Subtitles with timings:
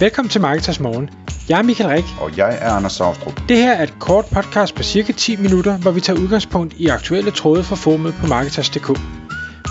[0.00, 1.10] Velkommen til Marketers Morgen.
[1.48, 2.04] Jeg er Michael Rik.
[2.20, 3.40] Og jeg er Anders Saustrup.
[3.48, 6.86] Det her er et kort podcast på cirka 10 minutter, hvor vi tager udgangspunkt i
[6.86, 8.86] aktuelle tråde fra formet på Marketers.dk.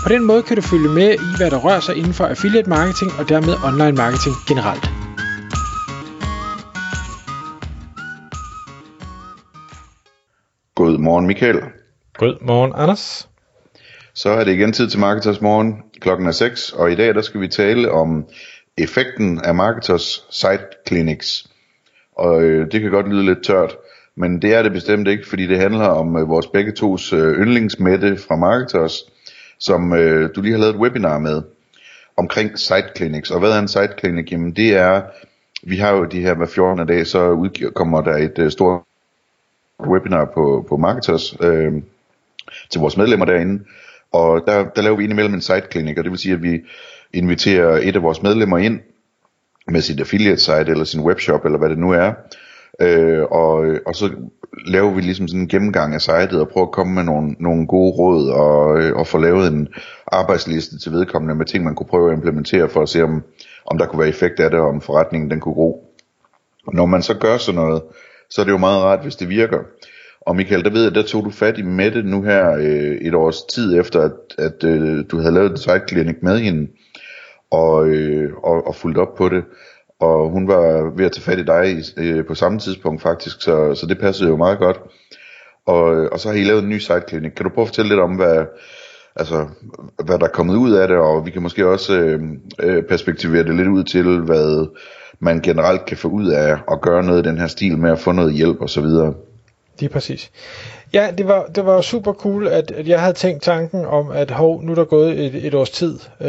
[0.04, 2.68] På den måde kan du følge med i, hvad der rører sig inden for affiliate
[2.68, 4.84] marketing og dermed online marketing generelt.
[10.74, 11.60] God morgen Michael.
[12.18, 13.28] God morgen Anders.
[14.14, 15.82] Så er det igen tid til Marketers Morgen.
[16.00, 18.24] Klokken er 6, og i dag der skal vi tale om
[18.78, 21.50] effekten af Marketers Site Clinics.
[22.16, 23.76] Og øh, det kan godt lyde lidt tørt,
[24.14, 27.40] men det er det bestemt ikke, fordi det handler om øh, vores begge tos øh,
[27.40, 29.02] yndlingsmætte fra Marketers,
[29.58, 31.42] som øh, du lige har lavet et webinar med
[32.16, 33.30] omkring Site Clinics.
[33.30, 34.32] Og hvad er en Site Clinic?
[34.32, 35.02] Jamen det er,
[35.62, 36.86] vi har jo de her hver 14.
[36.86, 38.82] dag, så udkommer der et øh, stort
[39.80, 41.72] webinar på, på Marketers øh,
[42.70, 43.64] til vores medlemmer derinde.
[44.12, 46.60] Og der, der laver vi indimellem en site clinic, og det vil sige, at vi
[47.12, 48.80] inviterer et af vores medlemmer ind
[49.68, 52.12] med sit affiliate site eller sin webshop eller hvad det nu er.
[52.80, 54.10] Øh, og, og så
[54.66, 57.66] laver vi ligesom sådan en gennemgang af sitet og prøver at komme med nogle, nogle
[57.66, 59.68] gode råd og, øh, og få lavet en
[60.06, 63.22] arbejdsliste til vedkommende med ting, man kunne prøve at implementere for at se, om,
[63.66, 65.94] om der kunne være effekt af det, og om forretningen den kunne gro.
[66.72, 67.82] Når man så gør sådan noget,
[68.30, 69.58] så er det jo meget rart, hvis det virker.
[70.20, 73.14] Og Michael, der ved jeg, der tog du fat i Mette nu her øh, et
[73.14, 76.68] års tid efter, at, at øh, du havde lavet et site clinic med hende,
[77.50, 79.44] og, øh, og, og fulgt op på det.
[80.00, 83.74] Og hun var ved at tage fat i dig øh, på samme tidspunkt faktisk, så,
[83.74, 84.80] så det passede jo meget godt.
[85.66, 87.00] Og, øh, og så har I lavet en ny site.
[87.10, 88.44] Kan du prøve at fortælle lidt om, hvad,
[89.16, 89.48] altså,
[90.04, 92.20] hvad der er kommet ud af det, og vi kan måske også øh,
[92.60, 94.68] øh perspektivere det lidt ud til, hvad
[95.20, 97.98] man generelt kan få ud af at gøre noget i den her stil med at
[97.98, 98.86] få noget hjælp osv.
[99.80, 100.30] Lige præcis.
[100.94, 104.30] Ja, det var, det var super cool, at, at jeg havde tænkt tanken om, at
[104.30, 105.98] hov, nu er der gået et, et års tid.
[106.20, 106.28] Øh,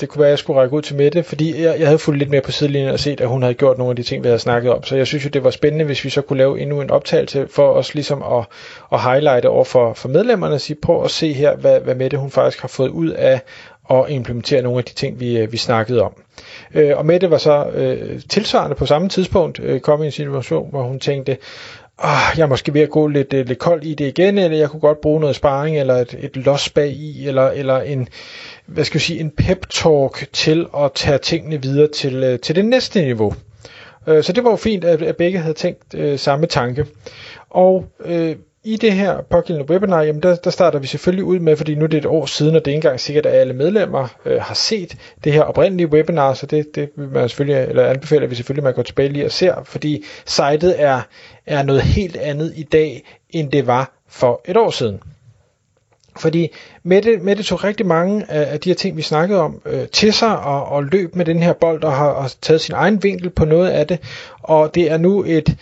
[0.00, 2.18] det kunne være, at jeg skulle række ud til Mette, fordi jeg, jeg havde fulgt
[2.18, 4.28] lidt mere på sidelinjen og set, at hun havde gjort nogle af de ting, vi
[4.28, 4.82] havde snakket om.
[4.82, 7.46] Så jeg synes jo, det var spændende, hvis vi så kunne lave endnu en optagelse
[7.50, 8.44] for os ligesom at,
[8.92, 12.16] at highlighte over for, for medlemmerne og sige, prøv at se her, hvad, hvad Mette
[12.16, 13.40] hun faktisk har fået ud af
[13.90, 16.12] at implementere nogle af de ting, vi, vi snakkede om.
[16.74, 20.70] Øh, og Mette var så øh, tilsvarende på samme tidspunkt øh, kom i en situation,
[20.70, 21.36] hvor hun tænkte,
[21.98, 24.58] oh, jeg er måske ved at gå lidt, øh, lidt kold i det igen, eller
[24.58, 28.08] jeg kunne godt bruge noget sparring, eller et, et los bag i, eller, eller en,
[28.66, 32.56] hvad skal jeg sige, en pep talk til at tage tingene videre til, øh, til
[32.56, 33.34] det næste niveau.
[34.06, 36.86] Øh, så det var jo fint, at, at begge havde tænkt samme tanke.
[37.50, 41.56] Og øh, i det her pågældende webinar, jamen der, der starter vi selvfølgelig ud med,
[41.56, 43.52] fordi nu er det et år siden, og det er ikke engang sikkert, at alle
[43.54, 47.86] medlemmer øh, har set det her oprindelige webinar, så det, det vil man selvfølgelig, eller
[47.86, 51.00] anbefaler vi selvfølgelig, at man går tilbage lige og ser, fordi sitet er,
[51.46, 55.00] er noget helt andet i dag, end det var for et år siden.
[56.16, 56.48] Fordi
[56.82, 60.38] Mette, Mette tog rigtig mange af, de her ting, vi snakkede om, øh, til sig
[60.38, 63.44] og, og løb med den her bold og har, og taget sin egen vinkel på
[63.44, 63.98] noget af det.
[64.42, 65.56] Og det er nu et,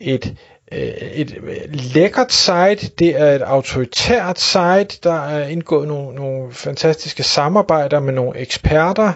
[0.00, 0.34] et
[0.72, 1.56] Øh, et øh,
[1.94, 8.12] lækkert site, det er et autoritært site, der er indgået nogle, nogle fantastiske samarbejder med
[8.12, 9.12] nogle eksperter,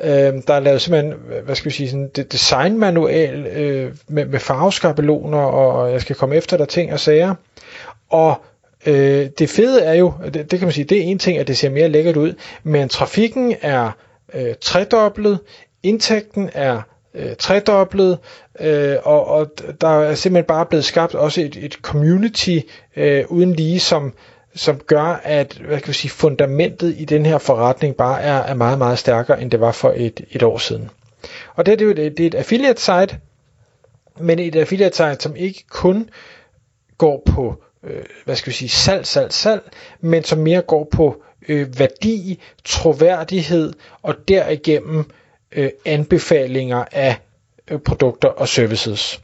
[0.00, 0.10] øh,
[0.46, 1.14] der er lavet simpelthen,
[1.44, 6.36] hvad skal vi sige, sådan det designmanual øh, med, med farveskabeloner, og jeg skal komme
[6.36, 7.34] efter der ting og sager.
[8.10, 8.34] Og
[8.86, 11.48] øh, det fede er jo, det, det kan man sige, det er en ting, at
[11.48, 13.90] det ser mere lækkert ud, men trafikken er
[14.34, 15.38] øh, tredoblet,
[15.82, 16.82] indtægten er
[17.16, 18.18] øh, tredoblet,
[18.60, 19.50] øh, og, og
[19.80, 22.58] der er simpelthen bare blevet skabt også et, et community
[22.96, 24.12] øh, uden lige, som,
[24.54, 28.54] som gør, at hvad kan vi sige, fundamentet i den her forretning bare er, er
[28.54, 30.90] meget, meget stærkere, end det var for et, et år siden.
[31.54, 33.18] Og det, er, det, er, det er et affiliate site,
[34.20, 36.10] men et affiliate site, som ikke kun
[36.98, 39.62] går på øh, hvad skal vi sige, salg, salg, salg,
[40.00, 43.72] men som mere går på øh, værdi, troværdighed
[44.02, 45.10] og derigennem
[45.52, 47.16] øh, anbefalinger af
[47.70, 49.20] øh, produkter og services.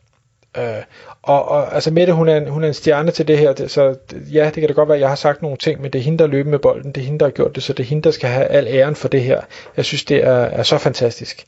[0.58, 0.82] Øh,
[1.22, 3.96] og, og altså Mette, hun er, en, hun er en stjerne til det her, så
[4.32, 6.02] ja, det kan da godt være, at jeg har sagt nogle ting, men det er
[6.02, 7.88] hende, der løber med bolden, det er hende, der har gjort det, så det er
[7.88, 9.40] hende, der skal have al æren for det her.
[9.76, 11.44] Jeg synes, det er, er så fantastisk.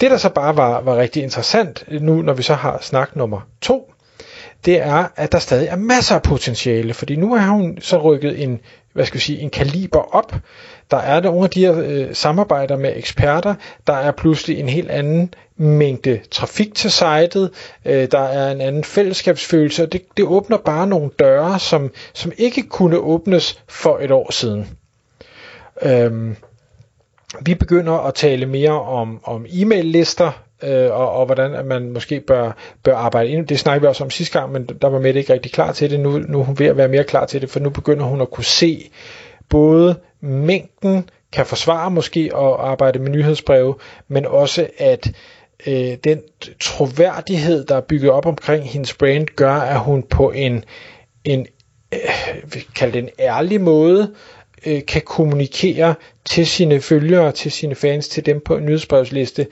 [0.00, 3.40] Det, der så bare var, var rigtig interessant, nu når vi så har snak nummer
[3.60, 3.92] to,
[4.64, 8.42] det er, at der stadig er masser af potentiale, fordi nu har hun så rykket
[8.42, 8.60] en,
[8.92, 10.34] hvad skal vi sige, en kaliber op.
[10.94, 13.54] Der er der nogle af de her øh, samarbejder med eksperter.
[13.86, 17.50] Der er pludselig en helt anden mængde trafik til sitet.
[17.84, 22.32] Øh, der er en anden fællesskabsfølelse, og det, det åbner bare nogle døre, som, som
[22.38, 24.68] ikke kunne åbnes for et år siden.
[25.82, 26.36] Øhm,
[27.40, 30.30] vi begynder at tale mere om, om e-mail-lister,
[30.62, 33.46] øh, og, og hvordan at man måske bør, bør arbejde ind.
[33.46, 35.90] Det snakkede vi også om sidste gang, men der var Mette ikke rigtig klar til
[35.90, 36.00] det.
[36.00, 38.20] Nu, nu er hun ved at være mere klar til det, for nu begynder hun
[38.20, 38.90] at kunne se
[39.48, 39.94] både
[40.24, 43.74] mængden kan forsvare måske at arbejde med nyhedsbreve,
[44.08, 45.12] men også at
[45.66, 46.22] øh, den
[46.60, 50.64] troværdighed, der er bygget op omkring hendes brand, gør, at hun på en,
[51.24, 51.46] en
[51.94, 52.00] øh,
[52.54, 54.14] vi kalder det en ærlig måde,
[54.66, 55.94] øh, kan kommunikere
[56.24, 59.46] til sine følgere, til sine fans, til dem på en nyhedsbrevsliste,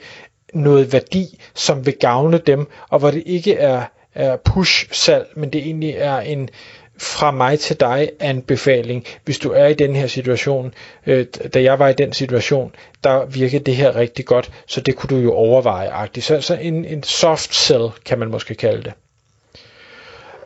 [0.53, 3.83] noget værdi, som vil gavne dem, og hvor det ikke er,
[4.15, 6.49] er push-salg, men det egentlig er en
[6.97, 10.73] fra mig til dig anbefaling, hvis du er i den her situation.
[11.07, 14.95] Øh, da jeg var i den situation, der virkede det her rigtig godt, så det
[14.95, 15.89] kunne du jo overveje.
[15.89, 16.21] -agtigt.
[16.21, 18.93] Så, så en, en soft sell, kan man måske kalde det.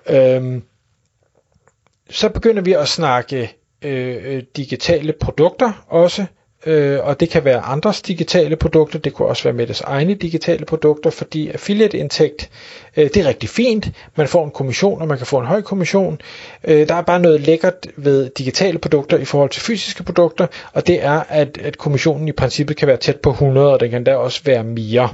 [0.10, 0.64] Øhm,
[2.10, 6.26] så begynder vi at snakke øh, øh digitale produkter også
[6.66, 10.66] øh, og det kan være andres digitale produkter, det kunne også være Mettes egne digitale
[10.66, 12.50] produkter, fordi affiliate-indtægt,
[12.98, 15.62] øh, det er rigtig fint, man får en kommission, og man kan få en høj
[15.62, 16.22] kommission.
[16.64, 20.88] Øh, der er bare noget lækkert ved digitale produkter i forhold til fysiske produkter, og
[20.88, 24.04] det er, at, at kommissionen i princippet kan være tæt på 100, og den kan
[24.04, 25.10] da også være mere.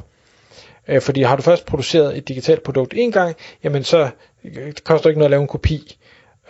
[0.88, 4.10] Øh, fordi har du først produceret et digitalt produkt en gang, jamen så
[4.46, 5.98] øh, det koster ikke noget at lave en kopi.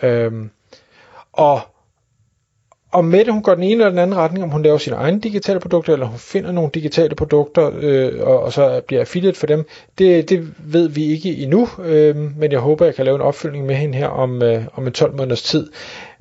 [0.02, 0.32] Øh,
[1.34, 1.62] og
[2.94, 5.20] og Mette, hun går den ene eller den anden retning, om hun laver sine egne
[5.20, 9.48] digitale produkter, eller hun finder nogle digitale produkter, øh, og, og så bliver affiliate for
[9.48, 9.68] dem,
[9.98, 13.66] det, det ved vi ikke endnu, øh, men jeg håber, jeg kan lave en opfølgning
[13.66, 15.72] med hende her om, øh, om en 12 måneders tid.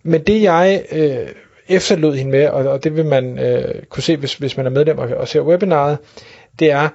[0.03, 1.29] Men det jeg øh,
[1.69, 4.71] efterlod hende med, og, og det vil man øh, kunne se, hvis, hvis man er
[4.71, 5.99] medlem og, og ser webinaret,
[6.59, 6.89] det er,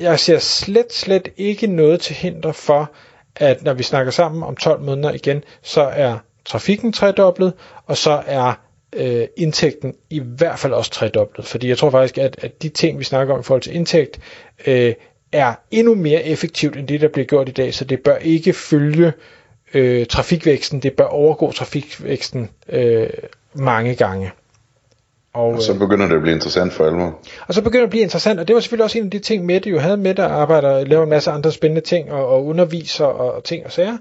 [0.00, 2.90] jeg ser slet, slet ikke noget til hinder for,
[3.36, 7.52] at når vi snakker sammen om 12 måneder igen, så er trafikken tredoblet,
[7.86, 8.54] og så er
[8.92, 11.46] øh, indtægten i hvert fald også tredoblet.
[11.46, 14.20] Fordi jeg tror faktisk, at, at de ting, vi snakker om i forhold til indtægt,
[14.66, 14.94] øh,
[15.32, 17.74] er endnu mere effektivt end det, der bliver gjort i dag.
[17.74, 19.12] Så det bør ikke følge
[19.74, 23.08] øh, trafikvæksten, det bør overgå trafikvæksten øh,
[23.54, 24.30] mange gange.
[25.32, 27.18] Og, og så begynder det at blive interessant for alvor.
[27.48, 29.18] Og så begynder det at blive interessant, og det var selvfølgelig også en af de
[29.18, 32.46] ting, Mette jo havde med, der arbejder, laver en masse andre spændende ting, og, og
[32.46, 33.96] underviser og, og ting og sager.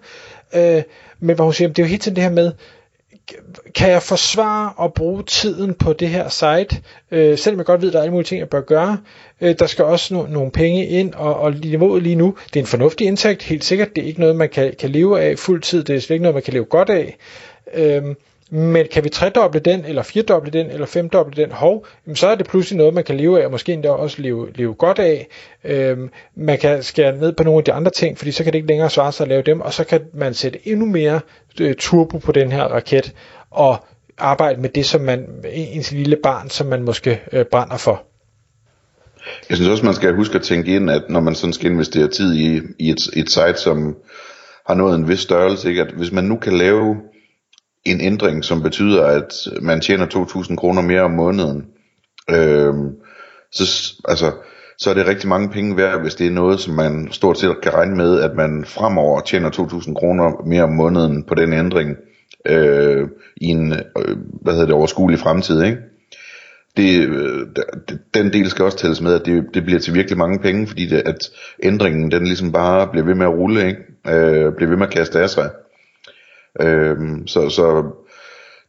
[0.55, 0.83] Øh,
[1.19, 2.51] men hvor hun siger, det er jo helt tiden det her med,
[3.75, 6.81] kan jeg forsvare at bruge tiden på det her site,
[7.11, 8.97] øh, selvom jeg godt ved, at der er alle mulige ting, jeg bør gøre.
[9.41, 12.63] Øh, der skal også no- nogle penge ind, og, og niveauet lige nu, det er
[12.63, 13.95] en fornuftig indtægt, helt sikkert.
[13.95, 15.83] Det er ikke noget, man kan, kan leve af fuld tid.
[15.83, 17.17] Det er slet ikke noget, man kan leve godt af.
[17.73, 18.03] Øh,
[18.49, 22.47] men kan vi tredoble den, eller firedoble den, eller femdoble den hov, så er det
[22.47, 25.27] pludselig noget, man kan leve af, og måske endda også leve, leve godt af.
[25.63, 28.57] Øhm, man kan skære ned på nogle af de andre ting, fordi så kan det
[28.57, 31.19] ikke længere svare sig at lave dem, og så kan man sætte endnu mere
[31.61, 33.13] øh, turbo på den her raket,
[33.51, 33.85] og
[34.17, 38.03] arbejde med det, som man, ens lille barn, som man måske øh, brænder for.
[39.49, 42.07] Jeg synes også, man skal huske at tænke ind, at når man sådan skal investere
[42.07, 43.95] tid i, i et, et site, som
[44.67, 45.81] har nået en vis størrelse, ikke?
[45.81, 46.95] at hvis man nu kan lave
[47.85, 51.65] en ændring, som betyder, at man tjener 2.000 kroner mere om måneden,
[52.29, 52.73] øh,
[53.51, 54.31] så, altså,
[54.77, 57.61] så er det rigtig mange penge værd, hvis det er noget, som man stort set
[57.61, 61.97] kan regne med, at man fremover tjener 2.000 kroner mere om måneden på den ændring
[62.45, 65.63] øh, i en øh, hvad hedder det, overskuelig fremtid.
[65.63, 65.77] Ikke?
[66.77, 67.47] Det, øh,
[68.13, 70.85] den del skal også tælles med, at det, det bliver til virkelig mange penge, fordi
[70.85, 71.29] det, at
[71.63, 73.79] ændringen den ligesom bare bliver ved med at rulle, ikke?
[74.07, 75.49] Øh, bliver ved med at kaste af sig.
[76.61, 77.83] Øhm, så så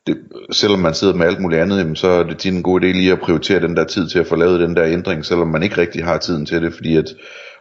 [0.06, 0.17] det,
[0.53, 2.87] selvom man sidder med alt muligt andet, jamen, så er det tit en god idé
[2.87, 5.62] lige at prioritere den der tid til at få lavet den der ændring, selvom man
[5.62, 7.05] ikke rigtig har tiden til det, fordi at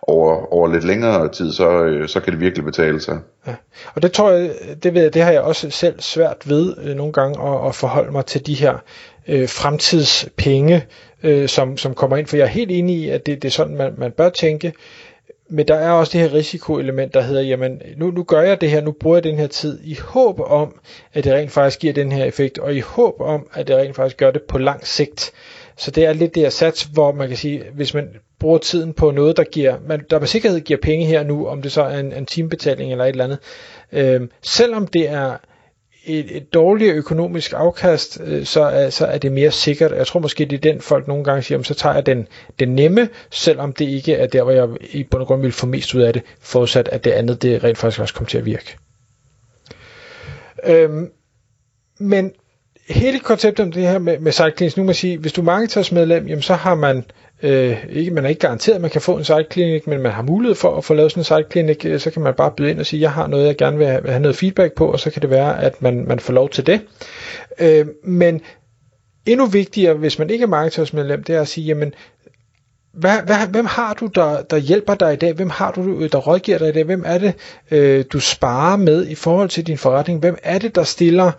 [0.02, 3.20] over, over lidt længere tid, så, øh, så kan det virkelig betale sig.
[3.48, 3.56] Ja.
[3.96, 4.52] Og det tror jeg,
[4.84, 7.76] det, ved jeg, det har jeg også selv svært ved øh, nogle gange at, at
[7.76, 8.74] forholde mig til de her
[9.28, 10.86] øh, fremtidspenge,
[11.24, 13.52] øh, som, som kommer ind, for jeg er helt enig i, at det, det er
[13.52, 14.74] sådan, man, man bør tænke,
[15.50, 18.70] men der er også det her risikoelement, der hedder, jamen nu, nu gør jeg det
[18.70, 20.80] her, nu bruger jeg den her tid i håb om,
[21.14, 23.96] at det rent faktisk giver den her effekt, og i håb om, at det rent
[23.96, 25.32] faktisk gør det på lang sigt.
[25.78, 28.94] Så det er lidt det her sats, hvor man kan sige, hvis man bruger tiden
[28.94, 31.82] på noget, der giver, man, der med sikkerhed giver penge her nu, om det så
[31.82, 33.40] er en, en timebetaling eller et eller andet,
[33.92, 35.38] øh, selvom det er
[36.10, 39.92] et, et dårligere økonomisk afkast, øh, så, er, så er det mere sikkert.
[39.92, 42.28] Jeg tror måske, det er den folk nogle gange siger, så tager jeg den,
[42.60, 45.66] den nemme, selvom det ikke er der, hvor jeg i bund og grund vil få
[45.68, 48.46] mest ud af det, forudsat at det andet, det rent faktisk også kommer til at
[48.46, 48.78] virke.
[50.66, 51.10] Øhm,
[52.00, 52.32] men
[52.90, 55.94] hele konceptet om det her med, med sidekliniks, nu må jeg sige, hvis du er
[55.94, 57.04] medlem, jamen så har man
[57.44, 60.22] øh, ikke, man er ikke garanteret, at man kan få en sideklinik, men man har
[60.22, 62.80] mulighed for at få lavet sådan en sideklinik, øh, så kan man bare byde ind
[62.80, 65.00] og sige, jeg har noget, jeg gerne vil have, vil have noget feedback på, og
[65.00, 66.82] så kan det være, at man, man får lov til det.
[67.60, 68.42] Øh, men
[69.26, 71.94] endnu vigtigere, hvis man ikke er markedsmedlem, det er at sige, jamen,
[72.94, 75.34] hvad, hvad, hvem har du, der, der hjælper dig i dag?
[75.34, 76.84] Hvem har du, der rådgiver dig i dag?
[76.84, 77.34] Hvem er det,
[77.72, 80.20] øh, du sparer med i forhold til din forretning?
[80.20, 81.32] Hvem er det, der stiller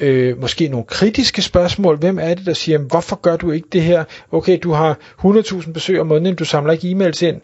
[0.00, 1.96] øh, måske nogle kritiske spørgsmål.
[1.96, 4.04] Hvem er det, der siger, hvorfor gør du ikke det her?
[4.32, 7.40] Okay, du har 100.000 besøg om måneden, du samler ikke e-mails ind.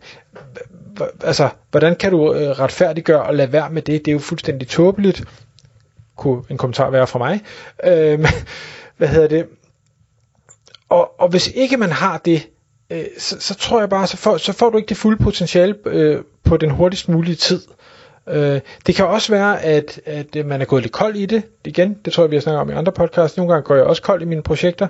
[1.24, 4.04] Altså, hvordan kan du øh, retfærdiggøre og lade være med det?
[4.04, 5.24] Det er jo fuldstændig tåbeligt.
[6.16, 7.40] Kunne en kommentar være fra mig.
[7.84, 8.26] Øh,
[8.96, 9.46] hvad hedder det?
[10.88, 12.48] Og, og hvis ikke man har det,
[12.90, 15.74] øh, så, så tror jeg bare, så får, så får du ikke det fulde potentiale
[15.86, 17.60] øh, på den hurtigst mulige tid.
[17.68, 17.74] Øh,
[18.28, 21.42] Øh, det kan også være, at, at øh, man er gået lidt kold i det.
[21.64, 23.36] Igen, det tror jeg, vi har snakket om i andre podcasts.
[23.36, 24.86] Nogle gange går jeg også kold i mine projekter.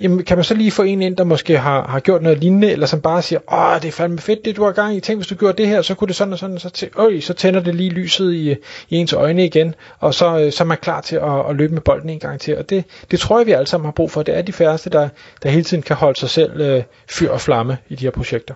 [0.00, 2.70] Jamen, kan man så lige få en ind, der måske har, har gjort noget lignende,
[2.70, 5.00] eller som bare siger, åh, det er fandme fedt, det du har gang i.
[5.00, 7.00] Tænk, hvis du gjorde det her, så kunne det sådan og sådan, og så, tæ-
[7.00, 8.50] øj, så tænder det lige lyset i,
[8.88, 11.74] i ens øjne igen, og så, øh, så er man klar til at, at løbe
[11.74, 12.58] med bolden en gang til.
[12.58, 14.22] Og det, det tror jeg, vi alle sammen har brug for.
[14.22, 15.08] Det er de færreste, der,
[15.42, 18.54] der hele tiden kan holde sig selv øh, fyr og flamme i de her projekter.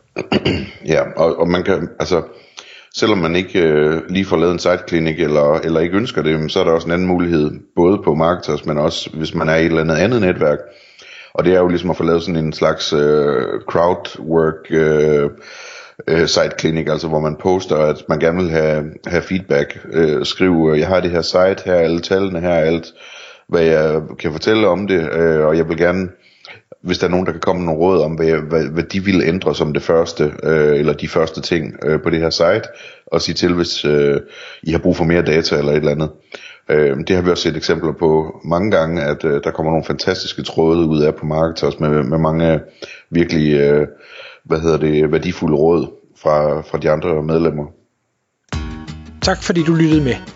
[0.87, 2.23] Ja, og, og man kan, altså,
[2.97, 6.61] selvom man ikke øh, lige får lavet en site eller, eller ikke ønsker det, så
[6.61, 9.61] er der også en anden mulighed, både på Marketers, men også hvis man er i
[9.61, 10.59] et eller andet andet netværk.
[11.35, 15.31] Og det er jo ligesom at få lavet sådan en slags øh, crowdwork øh,
[16.09, 19.87] øh, site clinic, altså hvor man poster, at man gerne vil have, have feedback.
[19.93, 22.87] Øh, skriv, øh, jeg har det her site, her er alle tallene, her er alt,
[23.49, 26.09] hvad jeg kan fortælle om det, øh, og jeg vil gerne
[26.83, 29.05] hvis der er nogen, der kan komme med nogle råd om, hvad, hvad, hvad de
[29.05, 32.63] vil ændre som det første, øh, eller de første ting øh, på det her site,
[33.07, 34.21] og sige til, hvis øh,
[34.63, 36.11] I har brug for mere data eller et eller andet.
[36.69, 39.85] Øh, det har vi også set eksempler på mange gange, at øh, der kommer nogle
[39.85, 42.61] fantastiske tråde ud af på Marketers med, med mange
[43.11, 43.87] virkelig øh,
[44.45, 45.87] hvad hedder det, værdifulde råd
[46.23, 47.65] fra, fra de andre medlemmer.
[49.23, 50.36] Tak fordi du lyttede med.